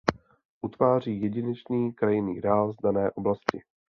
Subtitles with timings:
[0.61, 3.61] Utváří jedinečný krajinný ráz dané oblasti.